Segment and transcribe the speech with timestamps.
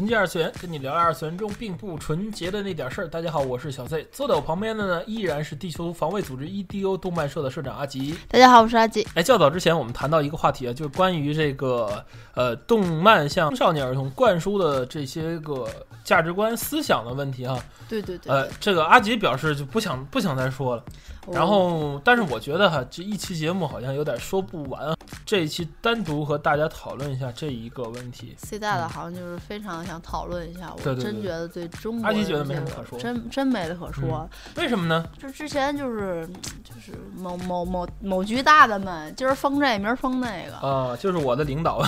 [0.00, 3.06] 纯洁二次元，跟你聊聊二次元中并不纯洁的那点事儿。
[3.06, 8.14] 大家好，我是小 Z，坐在我旁边的呢依然是地球防卫组织 EDO 动漫社的社长阿吉。
[8.26, 9.06] 大家好，我是阿吉。
[9.12, 12.02] 哎，较早之前我们谈到一个话题啊，就是关于这个
[12.34, 15.68] 呃动漫向青少年儿童灌输的这些个
[16.04, 17.58] 价值观思想的问题哈。
[17.88, 18.32] 对对对。
[18.32, 20.82] 呃，这个阿吉表示就不想不想再说了。
[21.30, 24.96] 然后，但是我觉得哈，这一期节目好像有点说不完。
[25.26, 28.34] 这一期单独和大家讨论一下这一个问题。
[28.38, 34.28] C 大的好像就是非常想讨论一下，我真觉得对中国阿吉觉得没什么可说，真真没得可说。
[34.56, 35.04] 为什么呢？
[35.18, 36.26] 就之前就是
[36.64, 41.80] 就是某某某某局大的们，今儿封这，明儿封那个啊，就是我的领导，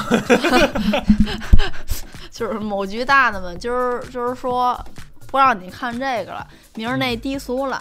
[2.32, 4.76] 就是某局大的们，今儿就是说
[5.28, 7.80] 不让你看这个了，明儿那低俗了。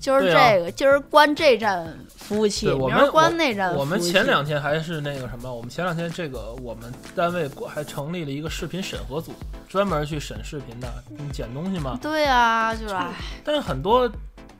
[0.00, 3.80] 今儿这个，今儿关这站服务器，明儿关那站服务器。
[3.80, 9.34] 我们前两天还是那个什么，我们前两天这个我们单位还成立了一个视频审核组，
[9.68, 10.88] 专门去审视频的，
[11.30, 11.98] 捡东西嘛。
[12.00, 12.96] 对啊，就是。
[13.44, 14.10] 但是很多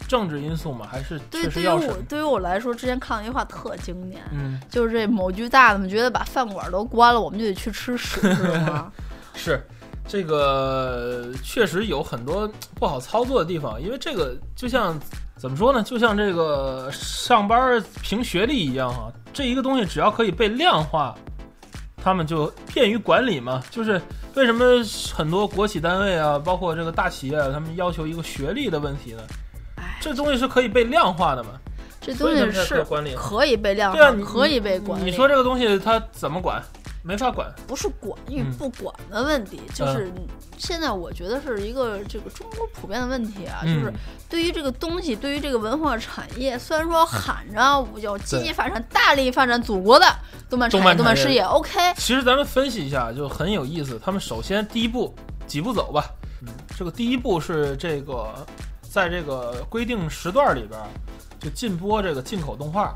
[0.06, 1.96] 政治因素嘛，还是对对于我。
[2.06, 8.92] 对于我来说，之前看了一句话特经典，嗯，就是这某局大的们觉得把饭馆都关了，我们就得去吃屎，是吗？
[9.34, 9.62] 是。
[10.08, 14.98] 这个确实有很多不好操作的地方，因为这个就像
[15.36, 15.84] 怎么说呢？
[15.84, 21.14] 就像这个上班凭学历一样哈，这一个东西只要可以被量化，
[21.96, 23.62] 他们就便于管理嘛。
[23.70, 24.02] 就是
[24.34, 24.64] 为什么
[25.14, 29.22] 很多国企单位啊，包括这个大企业，他们要求一个学历的问题呢？
[30.00, 31.50] 这东西是可以被量化的嘛？
[32.00, 35.04] 这东西是可以被量化，可以被管理。
[35.04, 36.60] 你说这个东西它怎么管？
[37.02, 40.12] 没法管，不是管与不管的问题，就是
[40.58, 43.92] 现在我觉得是一个这个中国普遍的问题啊，就是
[44.28, 50.06] 对于这个东西，对于这个文化产业，虽然说喊着要积极发展、大力发展祖国的
[50.50, 51.94] 动漫产业、动漫事业，OK。
[51.96, 53.98] 其实咱们分析一下就很有意思。
[54.04, 55.14] 他们首先第一步
[55.46, 56.04] 几步走吧，
[56.42, 58.46] 嗯这个第一步是这个
[58.82, 60.78] 在这个规定时段里边
[61.40, 62.94] 就禁播这个进口动画。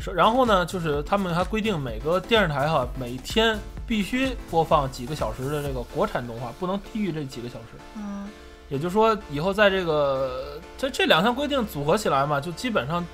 [0.00, 7.78] 是，然后呢，就是他们还规定每个电视台哈每天必须播放几个小时的这个国产动画，不能低于这几个小时。
[7.96, 8.28] 嗯，
[8.68, 13.04] 也就是说，以后在这个这这两项规定组合起来嘛，就基本上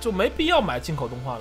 [0.00, 1.40] 就没必要买进口动画了。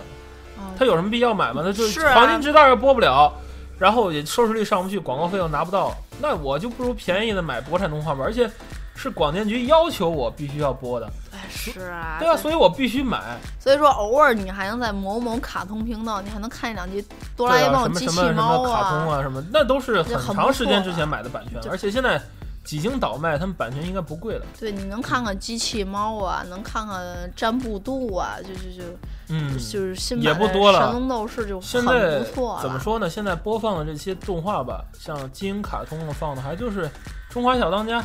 [0.78, 1.62] 他有什么必要买吗？
[1.62, 3.34] 他就黄金时代又播不了，
[3.78, 8.50] 然后也收视率上不去，广告费又拿不到，那我就不如便宜的买国产动画吧，而且
[8.96, 11.09] 是广电局要求我必须要播的。
[11.50, 13.38] 是啊，对啊，所以我必须买。
[13.59, 17.02] 所以说，偶尔你还能在某某卡通频道，你还能看一两集
[17.36, 22.20] 《哆啦 A 梦》机器猫啊，卡通啊什么，那都是很长时间之前买的版权，而且现在
[22.64, 24.46] 几经倒卖，他们版权应该不贵了。
[24.59, 27.04] 对，你能看看机器猫啊，能看看
[27.36, 28.84] 占卜度啊，就就就，
[29.30, 30.80] 嗯，就是新也不多了。
[30.80, 33.10] 神龙斗士就现在不错怎么说呢？
[33.10, 36.86] 现在播放的这些动画吧，像金鹰卡通放的还就是
[37.30, 38.02] 《中华小当家》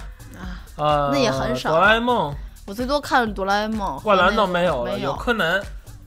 [0.77, 2.33] 啊，那也很少，《哆啦 A 梦》。
[2.67, 5.15] 我最多看哆啦 A 梦，灌篮倒没有了，有。
[5.15, 5.61] 柯南，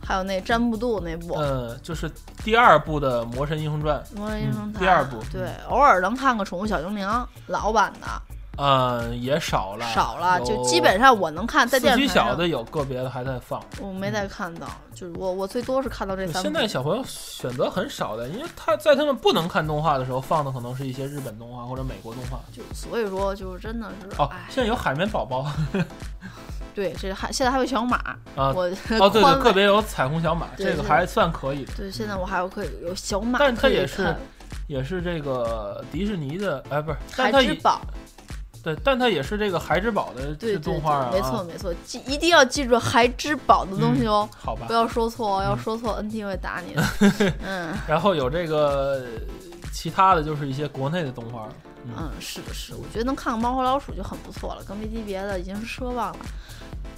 [0.05, 2.09] 还有那詹姆杜那部，嗯，就是
[2.43, 4.83] 第二部的魔神英雄传，魔神英雄传。
[4.83, 8.07] 第二部，对，偶尔能看个宠物小精灵老版的，
[8.57, 16.41] 嗯，也少了，少了，就基本上我能看在电视小的有个别的还在放，我没再看到，就是我我最多是看到这三。
[16.41, 25.49] 现在小朋友选择很少的，因为他在他们不能看动画的时候放的可能是一些日本动画或者美国动画，就所以说就是真的是，哦，现在有海绵宝宝。
[26.73, 27.97] 对，这还现在还有小马
[28.33, 28.53] 啊！
[28.55, 28.63] 我
[28.99, 31.65] 哦，对对，个别有彩虹小马，这个还算可以。
[31.75, 34.15] 对，现在我还有可以有小马，但它也是
[34.67, 37.81] 也是这个迪士尼的，哎，不是海之宝。
[38.63, 41.09] 对，但它也是这个孩之宝的动画啊。
[41.11, 44.29] 没错没错，记一定要记住孩之宝的东西哦。
[44.37, 46.83] 好吧，不要说错哦，要说错，NT 会打你的。
[47.43, 47.73] 嗯。
[47.87, 49.03] 然后有这个
[49.71, 51.49] 其他的就是一些国内的动画。
[51.97, 56.19] 嗯，是的，是，我觉得能看看猫和老鼠就很不错了，更别提别的，已经是奢望了。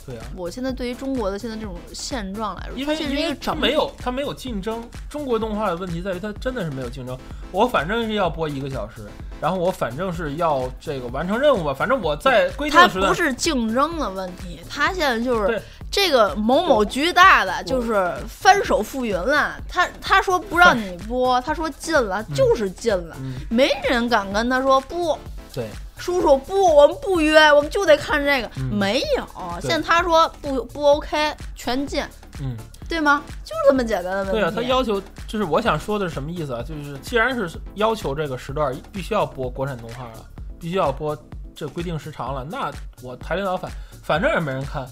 [0.05, 4.83] 对啊，我现在对于中国的现在这种现状来说，因为因为它没有它没有竞争。
[5.09, 7.17] 中国动画的问题在于它真的是没有竞争。
[7.51, 9.07] 我反正是要播一个小时，
[9.39, 25.17] 然后我反正是要这个完成任务吧，反正我在规定的时它不是竞争的问题，它现在就是这个某某局大的就是翻手覆云了，他他说不让你播，他说禁了就是禁了，嗯，没人敢跟他说不。
[25.53, 25.67] 对，
[25.98, 28.50] 叔叔不，我们不约，我们就得看这个。
[28.57, 29.25] 嗯没有，
[29.62, 32.04] 现在他说不不 OK，全禁，
[32.42, 32.56] 嗯，
[32.90, 33.24] 对吗？
[33.44, 34.31] 就这么简单的问题。
[34.34, 36.62] 对啊，他要求就是我想说的是什么意思啊？
[36.62, 40.25] 就是既然是要求这个时段必须要播国产动画了，
[40.60, 41.18] 必须要播
[41.56, 43.72] 这规定时长了，那我台领导反
[44.04, 44.86] 反正也没人看，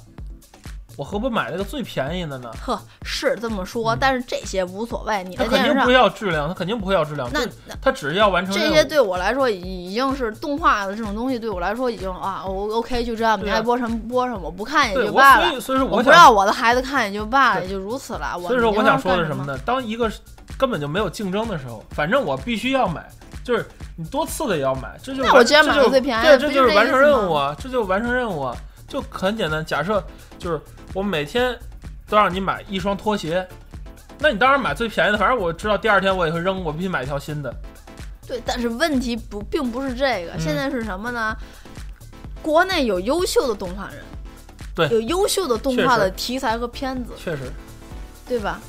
[0.98, 2.52] 我何不买那个最便宜的呢？
[2.62, 5.24] 呵，是这么说，嗯但是这些无所谓。
[5.24, 7.42] 你他在电视上肯定不，要质量，他肯定不会要质量，那
[7.82, 8.54] 他只要完成。
[8.54, 15.48] 这些对我来说已已经是动画的这种东西，对我来说已经啊，我 OK 就这样，你爱播什么播什么，我不看也就罢了。
[15.50, 18.38] 所以所以说我不想让我的孩子看也就罢了，也就如此了。
[18.38, 19.46] 我所以说，我想说的是什什么？
[19.46, 19.58] 呢？
[19.66, 20.12] 当一个
[20.58, 23.08] 根本就没有竞争的时候，反正我必须要买，
[23.44, 23.66] 就是
[23.96, 28.56] 你多次的也要买，这就完那我既然买这就个最便宜对，这的不就是这就是完成任务啊，这就是完成任务啊，
[28.88, 29.66] 就很简单。
[29.66, 30.04] 假设
[30.38, 30.60] 就是
[30.94, 31.58] 我每天
[32.10, 33.48] 都让你买一双拖鞋，
[34.20, 37.54] 那你当然买最便宜的，反正我知道第二天我也会扔，我必须买一条新的。
[38.28, 40.40] 对，但是问题不并不是这个，嗯。
[40.40, 41.36] 现在是什么呢？
[42.42, 44.04] 国内有优秀的动画人，
[44.76, 44.90] 对。
[44.90, 47.52] 有优秀的动画的题材和片子，确实，
[48.28, 48.60] 对吧？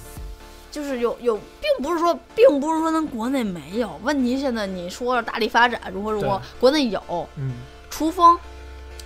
[0.71, 4.01] 就是有有，并不是说，并不是说咱国内没有。
[4.03, 4.39] 问题。
[4.39, 7.29] 现在你说大力发展如何如何，国内有。
[7.37, 7.53] 嗯。
[7.91, 8.39] 厨风，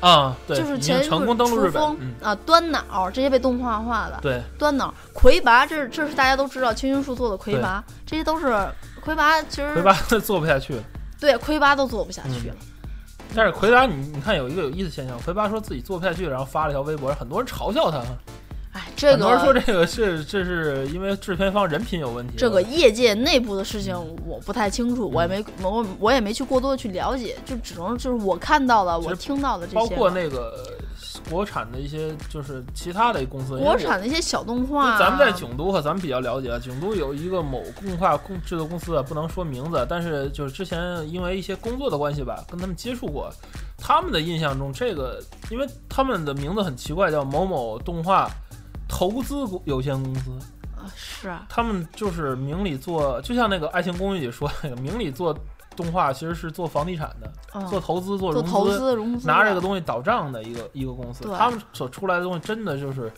[0.00, 0.56] 啊，对，
[1.02, 8.54] 成功登陆日，本嗯，啊，端脑这些被动画化的，对，端脑、魁拔，这是这是大家都知道，青青树做的魁拔，这些都是
[9.00, 10.82] 魁拔，其实魁拔 做不下去了。
[11.18, 12.54] 对魁拔都做不下去了。
[13.34, 18.02] 但是魁拔，你你看有一个有意思现象，魁拔说自己做不下去，然后发了一条微博，很多人嘲笑他。
[18.76, 22.34] 哎，这很多人说这个是这是因为制片方人品有问题。
[22.36, 23.96] 这个业界内部的事情
[24.26, 30.52] 我不太清楚，我也没嗯我我也没去过多的去了解，就只能就是我看到的，我听到的这些，包括那个
[31.30, 40.78] 国产的一些就是其他的公司，国产的一些小动画啊，咱们在囧都和咱们比较了解啊，囧都有一个某动画公制作公司啊，不能说名字，但是就是之前
[41.10, 43.32] 因为一些工作的关系吧，跟他们接触过，
[43.78, 45.18] 他们的印象中，这个
[45.50, 48.30] 因为他们的名字很奇怪，叫某某动画
[48.96, 50.30] 投资有限公司，
[50.74, 55.38] 啊是啊，他们就是明里做，就像那个《爱情公寓》里说那个明里做
[55.76, 57.66] 动画，其实是做房地产的，嗯。
[57.66, 59.26] 做投资、做融资，融资。
[59.26, 63.12] 拿这个东西倒账的一个一个公司，他们所出来的东西真的就是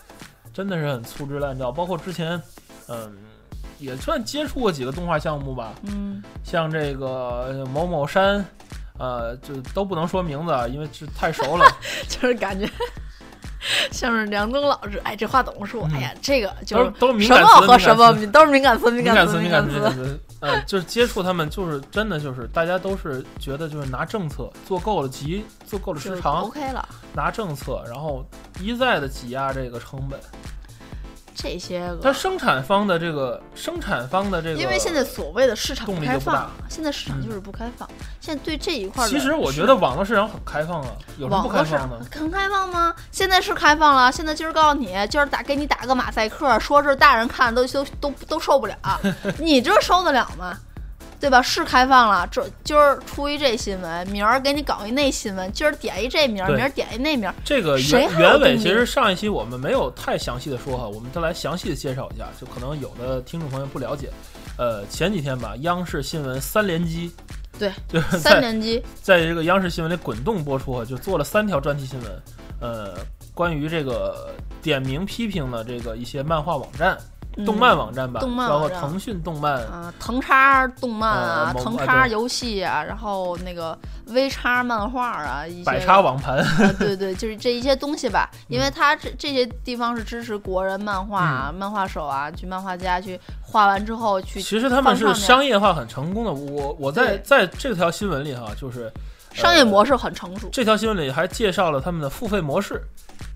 [0.52, 2.42] 真的是很粗制滥造，包括之前
[2.88, 3.16] 嗯
[3.78, 7.06] 也算接触过几个动画项目吧，嗯，像这个
[7.46, 8.44] 呃某某山。
[9.00, 11.64] 呃，就都不能说名字啊，因为这太熟了。
[12.10, 12.68] 就是感觉
[13.90, 15.86] 像是梁东老师，哎，这话怎么说？
[15.90, 20.20] 嗯哎呀，这个就是是都是敏什么和什么敏都是敏感词，敏感词，敏感感词，敏感词。
[20.40, 26.88] 呃，就是接触他们，就是真的就是大家都是觉得就是拿政策做够了急，做够了时长，OK 了。
[27.12, 28.24] 拿政策，然后
[28.60, 30.18] 一再的挤压这个成本。
[31.40, 37.88] 这些个它个，生产方的这个生产方的这个，因为现在所谓的市场开放，现在市场就是不开放。
[38.20, 42.00] 现在对这一块儿其实我觉得网络市场很开放啊，有什么不开放的？
[42.10, 42.92] 很开放吗？
[43.12, 44.10] 现在是开放了。
[44.10, 48.76] 现在今儿告诉你，今儿打给你打个马赛克，说是大人看都都都都受不了，
[49.38, 50.58] 你这受得了吗？
[51.20, 51.42] 对吧？
[51.42, 64.10] 是开放了，这今儿出一这新闻，明儿给你搞一那新闻，今儿点一这名儿，明儿点一那名儿，这个原原委其实上一期我们没有太详细的说哈，我们再来详细的介绍一下，就可能有的听众朋友不了解。
[64.56, 67.12] 呃，前几天吧，央视新闻三连击，
[67.58, 72.22] 对， 就是三连击，在这个央视新闻里滚动播出啊，就做了三条专题新闻，
[72.60, 72.94] 呃，
[73.34, 77.04] 关于这个点名批评的这个一些漫画网站、嗯
[77.44, 96.32] 动漫网站吧，动漫包括腾讯动漫，啊，腾叉动漫啊，腾叉游戏啊，然后那个 V 叉漫画啊，一些百叉网盘，啊，对对，就是这一些东西吧，因嗯为它这这些地方是支持国人漫画、啊、漫画手啊，去漫画家去画完之后去其实他们是商业化很成功的。
[96.32, 98.92] 我我在在这条新闻里哈，就是
[99.32, 100.48] 商业模式很成熟。
[100.50, 102.82] 这条新闻里还介绍了他们的付费模式，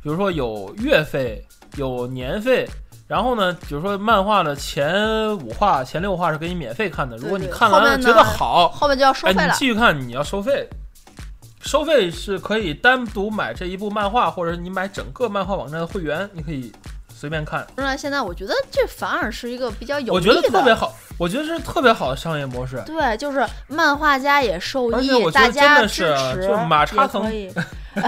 [0.02, 2.68] 比如说有月费，有年费。
[3.06, 10.68] 然后呢，比如说漫画的前五话、前六话是给你免费看的，如果你看完了觉得好，后面就要收哎，费了，你继续看，你要收费。
[11.60, 16.72] 收费是可以单独买这一部漫画，或者你买整个漫画网站的会员，你可以
[17.08, 17.64] 随便看。
[17.76, 20.42] 那现在我觉得这反而是一个比较有我觉得。
[20.42, 22.82] 特别好，我觉得是特别好的商业模式。
[22.84, 27.64] 对，就是漫画家也受益大得真家支的是啊持就马叉腾也可以。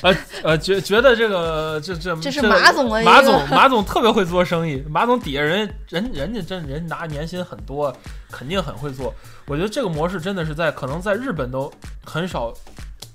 [0.02, 7.94] 呃呃，觉觉得这个这这这是马总的马总马总特别会做生意，马总底下人人人家真人拿年薪很多，
[8.30, 9.14] 肯定很会做。
[9.46, 11.72] 我觉得这个模式真的是在可能在日本都
[12.04, 12.52] 很少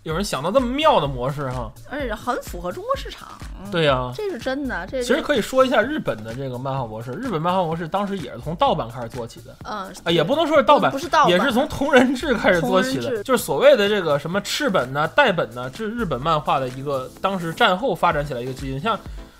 [0.03, 1.71] 有人想到这么妙的模式哈。
[1.89, 3.29] 而且很符合中国市场。
[3.71, 4.85] 对呀、这是真的。
[4.85, 7.11] 这其实可以说一下日本的这个漫画模式。
[7.13, 18.77] 日本漫画模式当时也是从盗版开始做起的，嗯啊，也不能说是盗版不，是盗版，也是从同人志开始做起的，就是所谓的这个什么赤本呐、代本呐，这是日本漫画的一个当时战后发展起来一个基因。
[18.79, 18.99] 像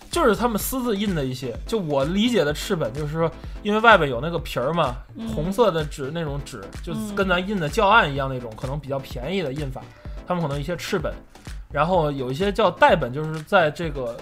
[0.10, 3.29] 就是他们私自印的一些，就我理解的赤本，就是说
[3.63, 9.82] 因为外边有那个皮儿嘛，嗯红色的纸那种纸，就嗯跟咱印的教案一样那种，可能比较便宜的印法，
[10.27, 11.13] 他们可能一些赤本，
[11.71, 14.17] 然后有一些叫代本，就是在这个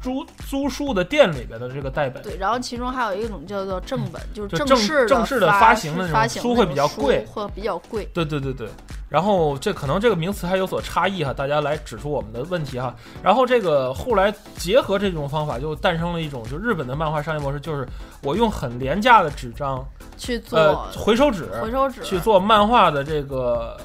[0.00, 2.22] 租租书的店里边的这个代本。
[2.22, 8.08] 对，然后其中还有一种叫做正本，就是正式正式的发发行的那种书会比较贵会比较贵。
[8.14, 8.68] 对对对对，
[9.08, 12.94] 然后这可能这个名词还有所差异哈，大家来指出我们的问题哈。
[13.22, 17.86] 然后这个后来结合这种方法，就诞生了一种就日本的漫画商业模式，就是
[18.22, 19.84] 我用很廉价的纸张，
[20.16, 23.76] 去做呃，回收纸回收纸去做漫画的这个。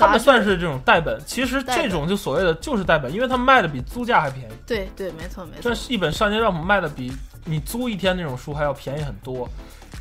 [0.00, 4.52] 他们算是这种代本，其实这种就所谓的就是代本，因为他们卖的比租价还便宜。
[4.66, 5.74] 对对，没错没错这。
[5.74, 7.12] 是一本上街账本卖的比
[7.44, 9.48] 你租一天那种书还要便宜很多，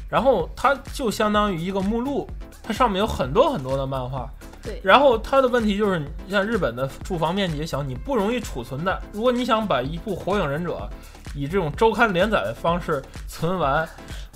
[0.09, 2.27] 然后它就相当于一个目录，
[2.63, 4.29] 它上面有很多很多的漫画。
[4.61, 9.01] 对然后它的问题就是，你像日本的住房面积也小，你不容易储存的。
[9.13, 10.89] 如果你想把一部《火影忍者》
[11.33, 13.87] 以这种周刊连载的方式存完，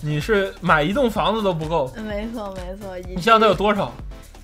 [0.01, 1.91] 你是买一栋房子都不够。
[2.05, 3.91] 没错没错，你想想它有多少？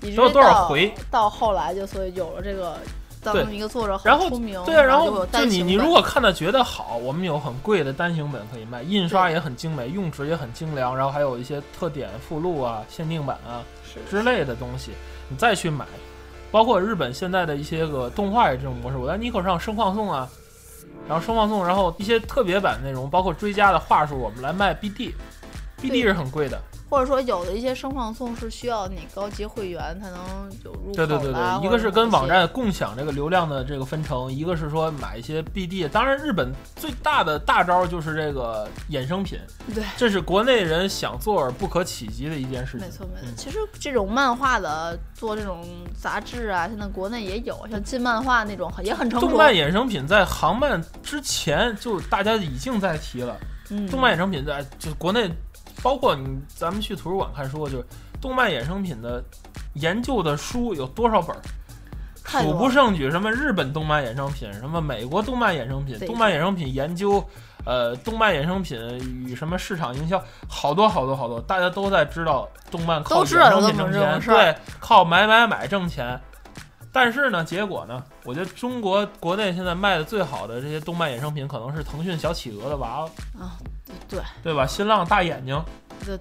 [0.02, 0.92] 以至都有多少回？
[1.10, 2.76] 到后来就所以有了这个，
[3.22, 13.62] 当对一个作者很然后出名，对啊，然后就你你如果看的觉得好，我们有很贵的单行本可以卖，印刷也很精美，用纸也很精良，然后还有一些特点附录啊、限定版啊
[14.08, 14.92] 之类的东西，
[15.28, 15.84] 你再去买。
[16.50, 20.28] 包括日本现在的一些个动画也这种模式，我在 Nico 上声放送啊，
[21.06, 25.12] 然后声放送，然后一些特别版内容，包括追加的话术，我们来卖 BD。
[25.80, 30.18] BD 对是很贵的，或者说有的一些声放送是需要你高级会员才能
[30.64, 35.88] 有入口对对对对，一个是跟网，站共享这个流量的这个分成，一个是说买一些 BD。
[35.88, 39.38] 当然，日本最大的大招就是这个衍生品，
[39.72, 39.84] 对。
[39.96, 42.86] 这是国内人想做而不可企及的一件事情。
[42.86, 45.64] 没错没错，嗯其实这种漫画的做这种
[45.96, 49.28] 杂志啊，现在国内也有，像进漫画那种也很成熟。
[49.28, 53.36] 动漫衍生品在航漫之前就大家已经在提了，
[53.70, 55.30] 嗯，动漫衍生品在就国内，
[55.82, 57.84] 包括你咱们去图书馆看书，就是
[58.20, 59.22] 动漫衍生品的
[59.74, 61.42] 研究的书有多少本儿？
[62.22, 67.20] 数不胜举，什么日本动漫衍生品，什么美国动漫衍生品，动漫衍生品研究，
[67.64, 68.78] 呃，动漫衍生品
[69.26, 76.20] 与什么市场营销，好多好多好多，大家都在知道动漫靠衍生品挣钱，对，靠买买买挣钱。
[76.92, 83.10] 但是呢，结果呢，我觉得中国国内现在卖的最好的这些动漫衍生品，可能是腾讯小企鹅的娃娃，
[83.40, 83.58] 啊，
[84.08, 84.66] 对对吧？
[84.66, 85.62] 新浪大眼睛，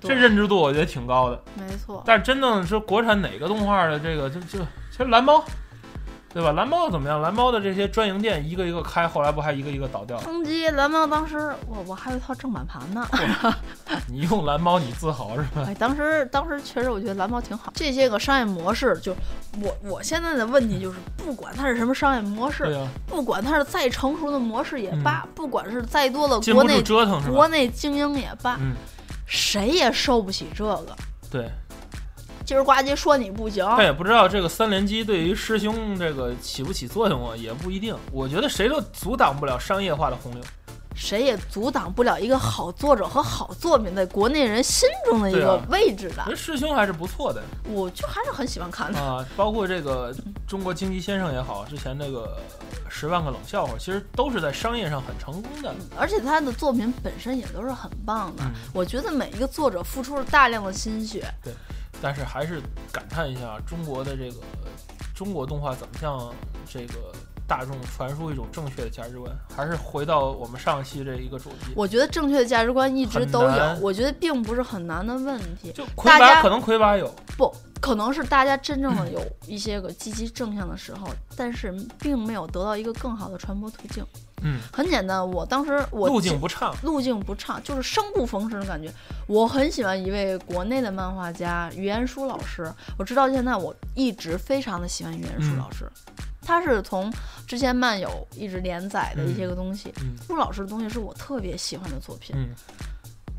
[0.02, 1.42] 这认知度我觉得挺高的。
[1.56, 2.04] 没错。
[2.06, 4.60] 但是真正是国产哪个动画的这个，就就
[4.92, 5.44] 其实蓝猫，
[6.32, 6.52] 对吧？
[6.52, 7.22] 蓝猫怎么样？
[7.22, 10.24] 蓝猫的这些专营店一个一个开，后来不还一个一个倒掉了？
[10.24, 13.08] 冲击蓝猫当时我我还有一套正版盘呢，
[14.08, 15.64] 你用蓝猫你自豪是吧？
[15.66, 17.72] 哎，当时当时确实我觉得蓝猫挺好。
[17.76, 19.16] 这些个商业模式，就
[19.62, 27.48] 我我现在的问题就是，不管它是什么商业模式，不管它是再成熟的模式也罢，不管是再多的国内折腾国？
[27.48, 28.76] 内精英也罢，嗯，
[29.26, 30.96] 谁也受不起这个。
[31.32, 31.50] 对。
[32.50, 37.96] 今儿呱唧说你不行，他也不知道这个三连击对于师兄这个起不起作用啊，也不一定。
[38.12, 40.42] 我觉得谁都阻挡不了商业化的洪流。
[40.96, 46.24] 谁也阻挡不了一个好作者和好作品在国内人心中的一个位置的。
[46.26, 49.00] 人师兄还是不错的我就还是很喜欢看的。
[49.00, 50.12] 啊，包括这个
[50.48, 52.36] 中国经济先生也好，之前那个
[52.90, 55.72] 十万个冷笑话，其实都是在商业上很成功的。
[55.96, 58.44] 而且他的作品本身也都是很棒的。
[58.44, 61.32] 嗯我觉得每一个作者付出了大量的心血。
[62.02, 64.38] 但是还是感叹一下中国的这个
[65.16, 66.34] 中国动画怎么向
[66.66, 67.12] 这个
[67.48, 75.72] 大众传输一种正确的价值观，还是回到我们上期这一个主题，我觉得正确的价值观一直都有，我觉得并不是很难的问题。
[75.72, 77.52] 就魁大家拔可能魁拔有，不
[77.82, 84.06] 可能是大家真正的有一些个积极正向的时候，但是并没有得到一个更好的传播途径。
[84.44, 88.92] 嗯，很简单，我当时我路径不畅，路径不畅，就是生不逢时的感觉。
[89.28, 95.90] 我很喜欢一位国内的漫画家于彦书老师，我直到现在我一直非常的喜欢于彦书嗯老师。
[96.42, 97.14] 他是从
[97.46, 102.50] 之前漫友一直连载的一些个东西，嗯朱老师的东西是我特别喜欢的作品，嗯，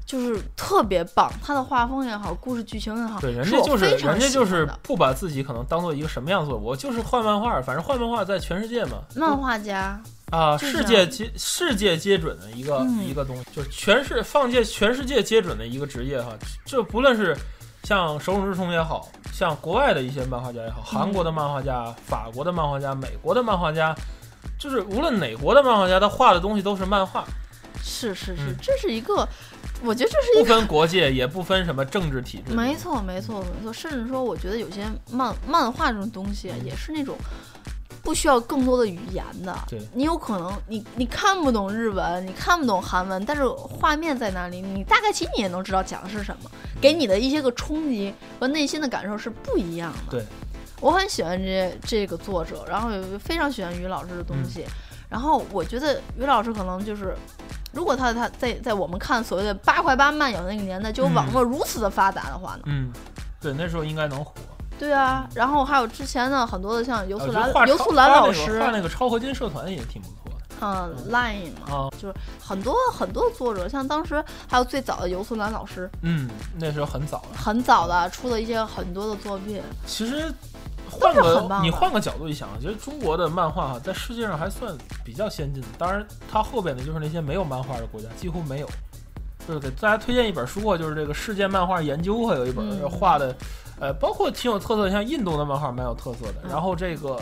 [0.06, 1.28] 就是特别棒。
[1.42, 10.00] 他的画风也好，故事剧情也好，对，人家就是人家就是不把自己可能当做一个什么样子，我就是画漫画，反正画漫画在全世界嘛，漫画家，
[10.30, 16.32] 啊，世界接世界接准的一个、嗯一个东西，就是全世放界全世界接准的一个职业哈。
[16.64, 17.36] 这不论是
[17.84, 23.94] 像手冢治虫也好，像国外的一些漫画家也好，韩国的漫画家、法国的漫画家、美国的漫画家，
[24.58, 27.24] 就是无论哪国的漫画家，他画的东西都是漫画，
[27.82, 29.26] 是是是嗯，这是一个，
[29.82, 30.48] 我觉得这是一个。
[30.48, 32.54] 不分国界，也不分什么政治体制。
[32.54, 33.72] 没错，没错，没错。
[33.72, 37.16] 甚至说，我觉得有些漫漫画这种东西啊，也是那种
[38.02, 39.56] 不需要更多的语言的。
[39.68, 50.10] 对你有可能你你看不懂日文，你看不懂韩文，但是画面在哪里，你大概其实你也能知道讲的是什么，给你的一些个冲击和内心的感受是不一样的。
[50.10, 50.24] 对，
[50.80, 54.62] 我很喜欢这这个作者，然后也非常喜欢于老师的东西。
[54.62, 54.72] 嗯
[55.10, 57.16] 然后我觉得于老师可能就是，
[57.72, 62.92] 如果他他在在我们看所谓的八块八漫游那个年代，就嗯网络如此的发达的话呢，嗯，
[63.40, 64.34] 对，那时候应该能火。
[64.80, 71.90] 对啊，然后还有之前的很多的像尤素兰我觉得画、超游素兰老师，画那个超合金社团也挺不错的嗯，Line 嘛，啊。
[72.00, 77.36] 就是很多很多作者，像当时还有最早的尤素兰老师，嗯，那时候很早了。
[77.36, 80.32] 很早的出了一些很多的作品，其实
[80.90, 85.68] 换个你换个角度一想，我觉得中国的漫画哈，在世界上还算比较先进的。
[85.78, 88.68] 当然，它后边的就是那些没有漫画的国家，几乎没有。
[89.48, 93.34] 就是给大家推荐一本书啊，就是这个《世界漫画研究》，还有一本嗯画的，
[93.80, 96.34] 呃，包括挺有特色的，像印度的漫画蛮有特色的。
[96.44, 97.18] 嗯然后这个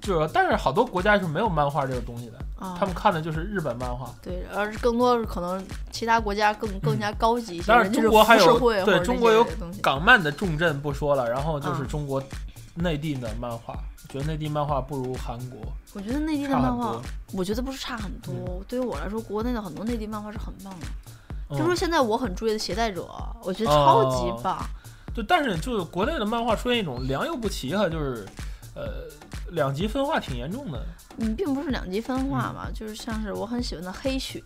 [0.00, 4.10] 就是，但是好多国家是没有漫画这个东西的，啊，他们看的就是日本漫画。
[4.22, 5.62] 对，而更多是可能
[5.92, 12.22] 其他国家更更加高级一些，当然人家是中国还有浮世绘或对者中国有些东西港漫的重镇不说了，然后就是嗯中国
[12.74, 13.74] 内地的漫画，
[14.08, 15.60] 我觉得内地漫画不如韩国
[15.92, 17.02] 我觉得内地的差很漫画多，。
[17.34, 18.62] 我觉得不是差很多。
[18.66, 20.86] 对于我来说，国内的很多内地漫画是很棒的。
[21.50, 23.02] 嗯就说现在我很注意的《携带者》，
[23.42, 24.58] 我觉得超级哦棒。
[25.14, 28.26] 对，但是就是国内的漫画出现一种良莠不齐哈，就是
[28.74, 29.04] 呃
[29.52, 30.84] 两极分化挺严重的。
[31.18, 34.42] 嗯，并不是两极分化嘛，就是像是我很喜欢的黑雪，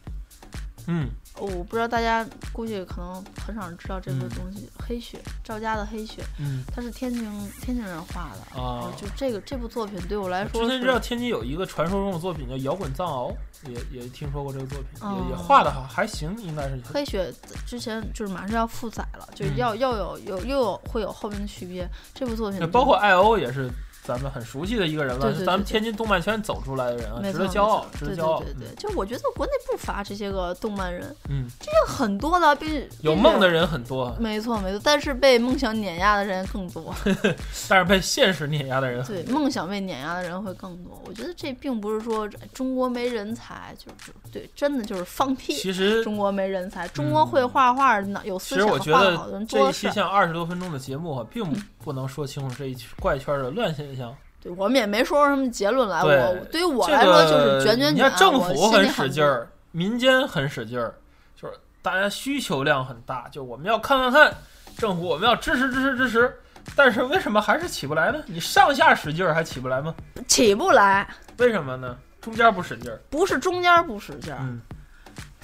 [0.87, 4.69] 嗯，哦我不知道大家估计可能很少人知道这部嗯东西。
[4.87, 7.23] 黑雪，赵家的黑雪，嗯他是天津
[7.61, 8.61] 天津人画的。
[8.61, 13.33] 啊，就这个这部作品对我来说之前知道，天津有一个传说中的作品叫《摇滚藏獒》，
[13.71, 16.79] 也也听说过这个作品，哦也也画的好还行，应该是。
[16.85, 17.33] 黑雪
[17.67, 21.89] 之前就是马上要复载了，就要、要有有又有会有后面的续编。
[22.15, 23.71] 这部作品包括艾欧也是
[24.05, 28.39] 咱们很熟悉的一个人了，对对是咱们天津动漫圈走出来的人啊，值得骄傲值得骄傲。
[28.41, 33.65] 对对对，就我觉得国内不乏这些个动漫人，嗯，这些很多的，并有梦的人。
[33.65, 36.95] 很多，没错没错，但是被梦想碾压的人更多。
[37.67, 41.03] 但是被现实碾压的人对，梦想被碾压的人会更多。
[41.07, 45.55] 我觉得这并不是说中国没人才，就是对，真的就是放屁。
[45.55, 49.87] 其实中国没人才，中国会画画、脑有思想、其实我觉得画的好的人这多的是。
[49.87, 54.17] 一期像二十多分钟的节目啊，并嗯不能说清楚这一怪圈的乱现象。
[54.41, 56.03] 对我们也没说出什么结论来。
[56.03, 57.95] 对我对于我来说就是卷卷卷。
[57.95, 60.95] 你看政府很使劲儿，民间很使劲儿，
[61.37, 64.35] 就是大家需求量很大，就我们要看看看，
[64.79, 66.35] 政府我们要支持支持支持。
[66.75, 68.19] 但是为什么还是起不来呢？
[68.27, 69.95] 你上下使劲儿还起不来吗？
[70.27, 71.95] 起不来，为什么呢？
[72.23, 72.99] 中间不使劲儿。
[73.11, 74.61] 不是中间不使劲儿，嗯，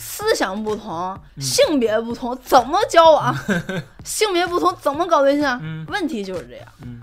[0.00, 3.36] 思想不同，嗯性别不同，怎么交往？
[4.02, 5.60] 性别不同怎么搞对象？
[5.62, 6.66] 嗯问题就是这样。
[6.82, 7.00] 嗯，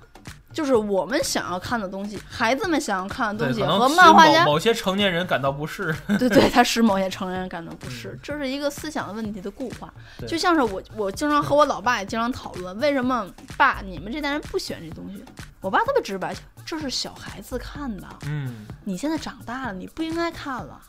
[0.51, 5.95] 就是我们想要看的东西，孩子们想要看的，东西和漫画家某某些成年人感到不适。
[6.17, 9.93] 对对， 他使某些成年人感到不适嗯，这是一个思想的问题的固化。
[10.27, 15.23] 就像是我，我经常和我老爸也经常讨论，为什么爸你们这代人不喜欢这东西？
[15.61, 20.79] 我爸特别直白，这是小孩子看的，嗯你现在长大了，你不应该看了，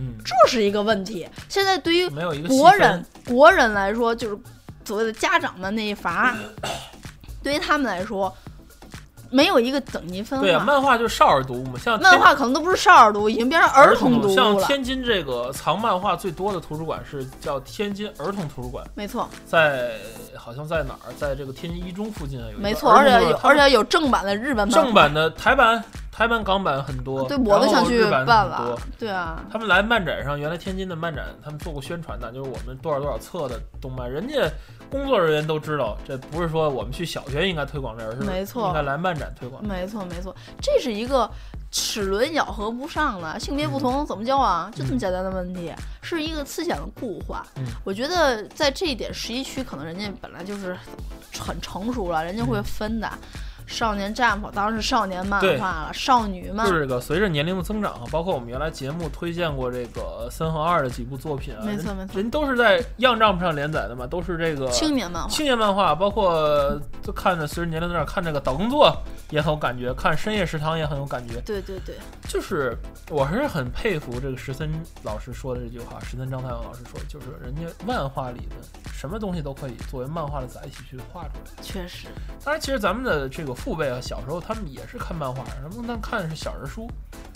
[0.00, 1.28] 嗯，这是一个问题。
[1.50, 2.08] 现在对于
[2.48, 4.38] 国人国人来说，就是
[4.84, 6.34] 所谓的家长的那一伐，
[7.44, 8.34] 对于他们来说，
[9.30, 14.60] 没有一个等级分对啊，漫画就是少儿读物嘛，像漫画可能都不是少儿读物，已经变成儿童读物了。
[14.60, 14.66] 像。
[14.66, 19.92] 天津这个藏漫画最多的图书馆是叫天津儿童图书馆，没错，在
[20.36, 28.76] 好像在哪儿，在这个天津一中附近有一个没错，而且而且有正版的日本正版的台版、台湾、港版很多，对我都想去办了。
[28.98, 34.34] 对啊，他们来漫展上，原来天津的漫展，他们做过宣传的，就是我们多少多少册的动漫，人家
[34.90, 39.64] 工作人员都知道，这不是说我们去小学应该推广这，而是没错应该来漫展推广。
[39.66, 41.30] 没错没错，这是一个
[41.70, 47.46] 齿轮咬合不上的，性别不同怎么交往，就这么简单的问题，是一个思想的固化。
[47.56, 50.76] 嗯我觉得在这一点，十一区可能人家本来就是
[51.38, 53.08] 很成熟了，人家嗯会分的。
[53.70, 56.66] 少年 Jump 当然是少年漫画了，少女漫。
[56.66, 62.16] 就是这个随着年龄的增长，包括我们原来节目推荐过这个三和二的几部作品啊，没错没错。
[62.16, 68.94] 人都是在样 Jump 上连载的嘛，都是这个青年漫画，青年漫画，包括就看着随着年龄在那看这个岛工作
[69.30, 71.40] 也很有感觉，看深夜食堂也很有感觉。
[71.42, 71.94] 对对对，
[72.28, 72.76] 就是
[73.08, 74.68] 我还是很佩服这个石森
[75.04, 78.56] 老师说的这句话，石森章太郎老师说，就是人家漫画里的
[78.92, 81.62] 什么东西都可以作为漫画的载体去画出来。
[81.62, 82.08] 确实，
[82.44, 86.88] 当然，其实咱们的这个父辈啊，小时候他们也是看漫画，什么但看的是小人书。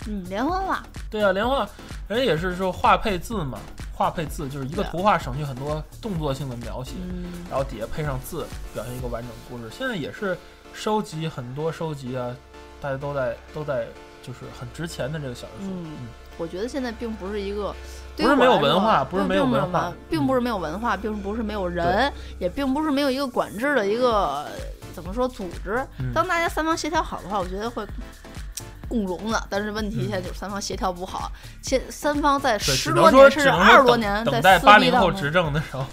[0.07, 1.67] 嗯，连环画，对啊，连画
[2.07, 3.59] 人家也是说画配字嘛，
[3.93, 6.93] 画配字就是一个图画省去很多动作性的描写。
[7.01, 9.69] 嗯，然后底下配上字，表现一个完整故事。
[9.71, 10.37] 现在也是
[10.73, 12.35] 收集很多收集啊，
[12.81, 13.87] 大家都在都在
[14.21, 15.73] 就是很值钱的这个小人书。
[15.73, 15.91] 嗯
[16.37, 17.73] 我觉得现在并不是一个，
[18.17, 24.45] 不是没有文化不是没有文化并不是没有文化，并不是没有人，也并不是没有一个管制的一个
[24.95, 25.85] 怎么说组织。
[25.99, 27.85] 嗯当大家三方协调好的话，我觉得会。
[28.87, 31.31] 共荣的，但是问题现在就是三方协调不好，
[31.63, 35.83] 现三方在十多年甚至二十多等年等待八零后执政的时候。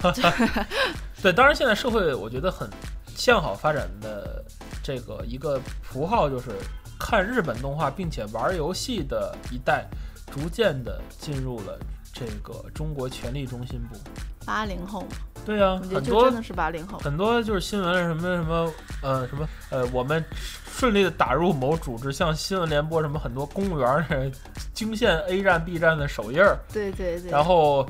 [1.19, 2.69] 对，当然现在社会我觉得很
[3.15, 4.45] 向好发展的
[4.83, 6.51] 这个一个符号就是
[6.99, 9.87] 看日本动画并且玩游戏的一代，
[10.31, 11.79] 逐渐的进入了
[12.13, 13.97] 这个中国权力中心部。
[14.45, 15.07] 八零后嘛，
[15.45, 16.97] 对呀、我觉得很多就真的是八零后。
[16.99, 20.23] 很多就是新闻什么什么呃什么呃，我们
[20.65, 24.31] 顺利的打入某组织，像新闻联播什么很多公务员儿的
[24.73, 27.87] 惊现 A 站 B 站的首页儿，对对对，然后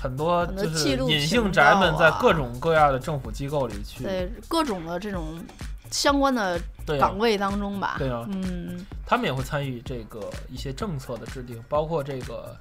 [0.00, 5.38] 很多就是隐性宅们在各种各样的政府机构里去，对各种的这种
[5.90, 6.58] 相关的、
[6.98, 7.96] 岗位当中吧。
[7.98, 8.26] 对啊。
[8.30, 12.56] 嗯，他们也会参与这个一些政策的制定，包括这个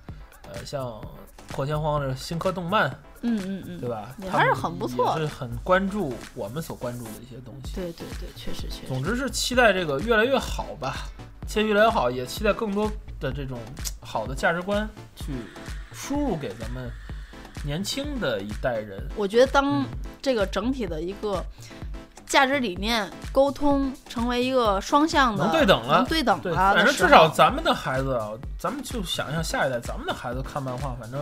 [0.54, 1.02] 呃像
[1.48, 2.90] 破天荒的新科动漫，
[3.22, 4.16] 嗯嗯嗯，对吧？
[4.20, 7.76] 也还是很不错也是很关注我们所关注的一些东西。
[7.76, 8.88] 对对对，确实确实。
[8.88, 10.96] 总之是期待这个越来越好吧，
[11.46, 13.60] 期待越来越好，也期待更多的这种
[14.00, 15.34] 好的价值观去
[15.94, 16.90] 输入给咱们
[17.66, 19.06] 年轻的一代人。
[19.16, 19.86] 我觉得当嗯
[20.22, 21.44] 这个整体的一个
[22.32, 31.22] 价值理念沟通成为一个双向的能对等了能对等对，了反正至少咱们的孩子啊，咱们就想象下一代，咱们的孩子看漫画，反正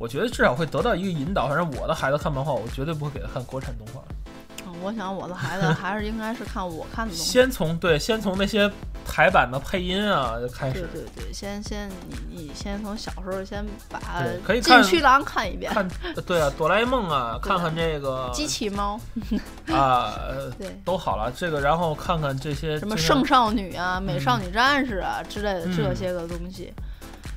[0.00, 1.46] 我觉得至少会得到一个引导。
[1.46, 4.02] 反正我的孩子看漫画，我绝对不会给他看国产动画。
[4.66, 7.30] 嗯我想我的孩子还是应该是看我看的东西。
[7.30, 8.68] 先从对，先从那些
[9.06, 10.88] 台版的配音啊就开始。
[10.92, 14.00] 对对，先先你你先从小时候先把
[14.44, 15.86] 可以看禁区狼看一遍，看，
[16.26, 18.98] 对啊，哆啦 A 梦啊， 看看这个机器猫，
[19.68, 21.32] 啊， 呃对，都好了。
[21.34, 26.72] 这个然后看看这些什么圣少女啊、美少女战士啊之类的嗯这些个东西，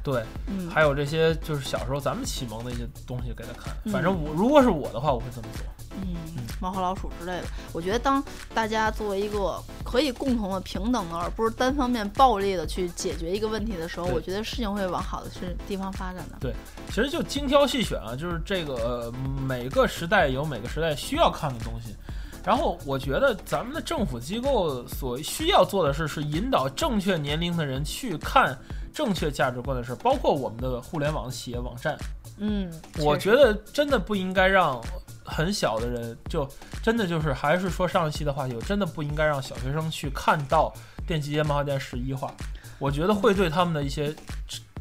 [0.04, 3.76] 对，嗯，还有这些就是小时候咱们启蒙的一些东西给他看。
[3.86, 3.92] 嗯。
[3.92, 5.66] 反正我如果是我的话，我会这么做。
[5.98, 6.14] 嗯，
[6.60, 7.44] 猫和老鼠之类的。
[7.72, 8.22] 我觉得，当
[8.54, 9.58] 大家作为一个
[9.96, 16.36] 可以共同的、平等的，而不是单方面暴力的去解决一个问题的时候，我觉得事情会往好的是地方发展的。
[16.42, 16.54] 对
[16.90, 19.14] 其实就精挑细选啊，就是这个、呃
[19.48, 21.96] 每个时代有每个时代需要看的东西。
[22.44, 28.54] 然后我觉得咱们的政府机构所需要做的事是引导正确年龄的人去看
[28.94, 31.98] 正确价值观的事，包括我们的互联网企业网站。
[32.38, 34.82] 嗯，我觉得真的不应该让
[35.26, 36.48] 很小的人，就
[36.84, 40.74] 真的就是还是说上一期的话题，真的不应该让小学生去看到
[41.08, 42.34] 电击街漫画店十一话，
[42.80, 44.16] 我觉得会对他们的一些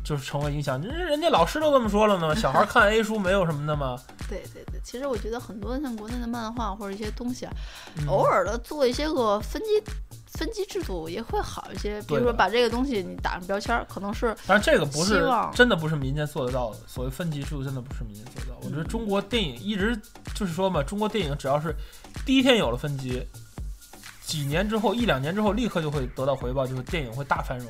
[0.04, 0.80] 就是成为影响。
[0.80, 3.98] 人人家老师都这么说了呢， 小孩看 A 书没有什么的吗？
[4.28, 7.52] 对对对，其实我觉得很多像国内的漫画或者一些东西啊，
[7.96, 9.68] 嗯偶尔的做一些个分级。
[10.36, 18.58] 分级制度也会好一些，比如说把这个东西你打上标签儿，可能是但是这个不是真的不是民间做得到的，所谓分级制度真的不是民间做得到。
[18.64, 19.96] 我觉得中国电影一直
[20.34, 21.72] 就是说嘛，中国电影只要是
[22.26, 23.24] 第一天有了分级，
[24.26, 27.68] 几年之后一两年之后立刻就会得到回报，就是电影会大繁荣。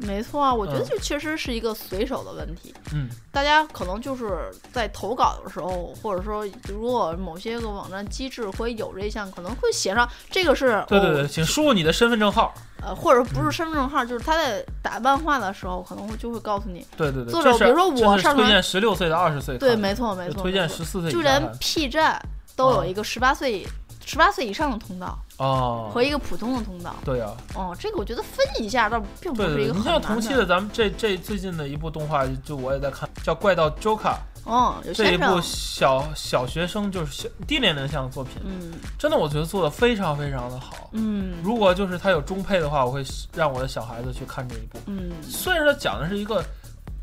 [0.00, 0.52] 没错啊。
[0.52, 12.52] 我觉得嗯这确实是一个随手的问题，嗯，大家可能就是在投稿的时候，或者说如果某些个网站机制会有这一项，可能会写上这个是哦对对对，请输入你的身份证号。
[12.82, 22.18] 呃，或者不嗯是身份证号，就是他在打漫画的时候，可能会就会告诉你，对对对，作者比如说我上传推荐十六岁到二十岁，对，没错没错，就推荐十四岁就连 P 站
[22.56, 23.66] 都有啊一个十八岁
[24.04, 26.94] 十八岁以上的通道哦，和一个普通的通道。
[27.04, 29.90] 对呀、哦，这个我觉得分一下倒并不是一个你很难的。
[29.90, 33.98] 像同期的，咱们这这最近的一部动画，就我也在看，叫《怪盗 Joker》，
[34.44, 40.90] 哦，有这一部，小小学生就是小低年龄向的作品，嗯真的我觉得做的非常非常的好。
[40.92, 44.78] 嗯如果就是它有中配的话，我会让我的小孩子去看这一部。
[44.86, 46.44] 嗯，虽然它讲的是一个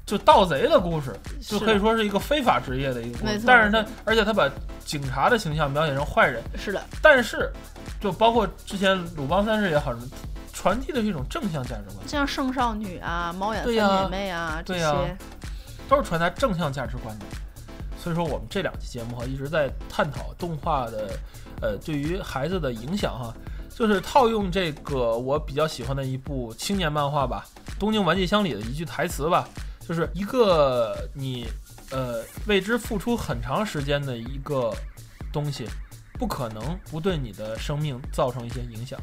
[0.07, 3.41] 就盗贼的故事，就可以说是一个非法职业的一个故，事。
[3.45, 4.49] 但是他而且他把
[4.85, 7.51] 警察的形象描写成坏人，是的，但是
[7.99, 9.93] 就包括之前鲁邦三世也好，
[10.53, 12.07] 传递的是一种正向价值观。
[12.07, 15.17] 像圣少女啊、猫眼三姐妹啊这些，
[15.89, 17.25] 都是传达正向价值观的。
[18.01, 21.09] 所以说，我们这两期节目哈，一直在探讨动画的，
[21.61, 23.33] 呃，对于孩子的影响哈，
[23.75, 27.45] 就是套用这个我比较喜欢的一部青年漫画吧，
[27.77, 29.49] 《东京玩具箱》里的一句台词吧，
[29.87, 31.47] 就是一个你，
[31.91, 34.73] 呃，为之付出很长时间的一个
[35.31, 35.65] 东西，
[36.19, 38.99] 不可能不对你的生命造成一些影响。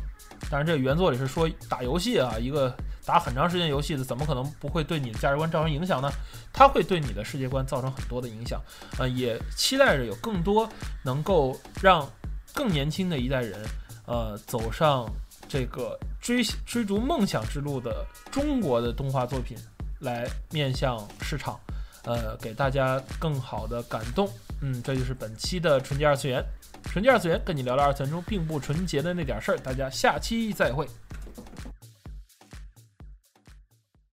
[0.50, 6.10] 当然，这原作里是说打游戏啊，一个打很长时间游戏的，怎么可能不会对你的价值观造成影响呢？
[6.52, 8.60] 它会对你的世界观造成很多的影响。
[8.98, 10.68] 呃，也期待着有更多
[11.02, 12.06] 能够让
[12.52, 13.64] 更年轻的一代人，
[14.06, 15.10] 呃，走上
[15.48, 19.56] 这个追追逐梦想之路的中国的动画作品，
[20.04, 21.58] 来面向市场，
[22.04, 24.30] 呃，给大家更好的感动。
[24.60, 26.44] 嗯，这就是本期的纯洁二次元。
[26.84, 30.86] 纯洁二次元跟你聊聊二次元中并不纯洁的那点事儿，大家下期再会。